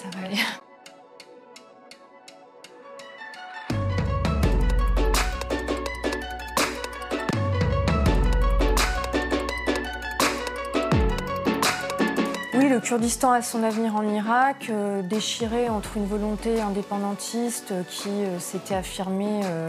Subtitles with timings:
[0.00, 0.69] ça va aller.
[12.70, 18.38] Le Kurdistan a son avenir en Irak, euh, déchiré entre une volonté indépendantiste qui euh,
[18.38, 19.68] s'était affirmée euh,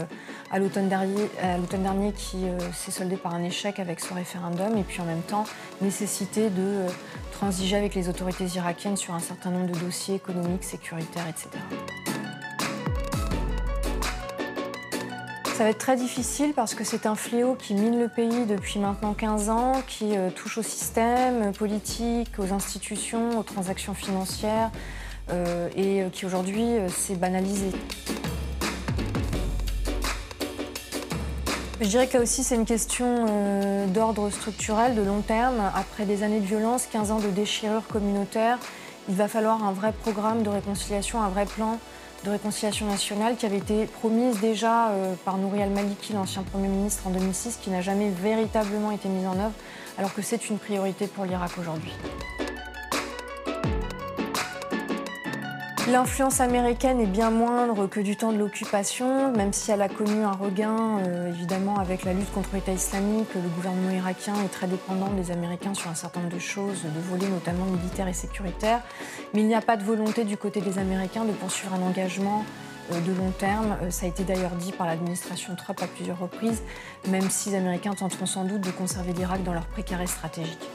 [0.52, 1.28] à l'automne dernier,
[1.72, 2.44] dernier, qui
[2.74, 5.44] s'est soldé par un échec avec ce référendum, et puis en même temps
[5.80, 6.84] nécessité de
[7.32, 11.48] transiger avec les autorités irakiennes sur un certain nombre de dossiers économiques, sécuritaires, etc.
[15.54, 18.78] Ça va être très difficile parce que c'est un fléau qui mine le pays depuis
[18.78, 24.70] maintenant 15 ans, qui euh, touche au système politique, aux institutions, aux transactions financières
[25.30, 27.66] euh, et euh, qui aujourd'hui s'est banalisé.
[31.82, 33.26] Je dirais que là aussi c'est une question
[33.88, 35.60] d'ordre structurel, de long terme.
[35.74, 38.58] Après des années de violence, 15 ans de déchirure communautaire,
[39.08, 41.78] il va falloir un vrai programme de réconciliation, un vrai plan
[42.24, 47.06] de réconciliation nationale qui avait été promise déjà euh, par Nouri al-Maliki, l'ancien Premier ministre,
[47.06, 49.54] en 2006, qui n'a jamais véritablement été mise en œuvre,
[49.98, 51.92] alors que c'est une priorité pour l'Irak aujourd'hui.
[55.90, 60.22] L'influence américaine est bien moindre que du temps de l'occupation, même si elle a connu
[60.22, 63.28] un regain, euh, évidemment, avec la lutte contre l'État islamique.
[63.34, 67.00] Le gouvernement irakien est très dépendant des Américains sur un certain nombre de choses, de
[67.10, 68.80] volets notamment militaires et sécuritaires.
[69.34, 72.44] Mais il n'y a pas de volonté du côté des Américains de poursuivre un engagement
[72.92, 73.76] euh, de long terme.
[73.82, 76.62] Euh, ça a été d'ailleurs dit par l'administration Trump à plusieurs reprises,
[77.08, 80.68] même si les Américains tenteront sans doute de conserver l'Irak dans leur précaré stratégique.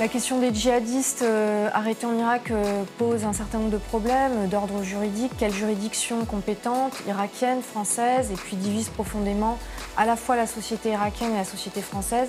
[0.00, 4.48] La question des djihadistes euh, arrêtés en Irak euh, pose un certain nombre de problèmes
[4.48, 5.30] d'ordre juridique.
[5.38, 9.56] Quelle juridiction compétente, irakienne, française, et puis divise profondément
[9.96, 12.28] à la fois la société irakienne et la société française.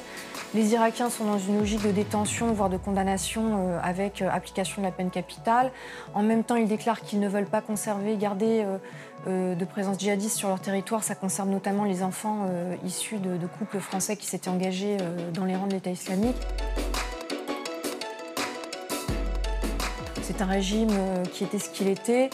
[0.53, 4.85] Les Irakiens sont dans une logique de détention, voire de condamnation euh, avec application de
[4.85, 5.71] la peine capitale.
[6.13, 8.63] En même temps, ils déclarent qu'ils ne veulent pas conserver, garder
[9.25, 11.03] de présence djihadiste sur leur territoire.
[11.03, 12.47] Ça concerne notamment les enfants
[12.85, 14.97] issus de, de, couples français qui s'étaient engagés
[15.33, 16.37] dans les rangs de l'État islamique.
[20.27, 22.31] C'est un régime euh, qui était ce qu'il était.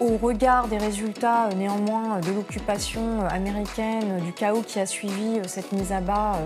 [0.00, 5.38] Au regard des résultats euh, néanmoins de l'occupation euh, américaine, du chaos qui a suivi
[5.46, 6.40] cette mise à bas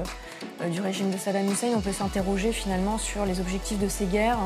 [0.70, 4.38] du régime de Saddam Hussein, on peut s'interroger finalement sur les objectifs de ces guerres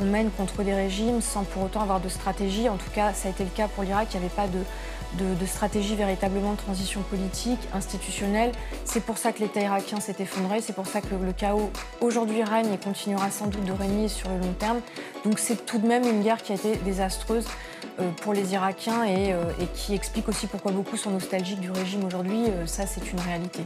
[0.00, 2.68] qu'on mène contre des régimes sans pour autant avoir de stratégie.
[2.68, 4.08] En tout cas, ça a été le cas pour l'Irak.
[4.14, 8.52] Il n'y avait pas de, stratégie véritablement de transition politique, institutionnelle.
[8.84, 12.42] C'est pour ça que l'État irakien s'est effondré, c'est pour ça que le chaos aujourd'hui
[12.42, 14.80] règne et continuera sans doute de régner sur le long terme.
[15.24, 17.46] Donc c'est tout de même une guerre qui a été désastreuse
[18.00, 21.70] euh, pour les Irakiens et, euh, et qui explique aussi pourquoi beaucoup sont nostalgiques du
[21.70, 22.44] régime aujourd'hui.
[22.48, 23.60] Euh, ça, c'est une réalité.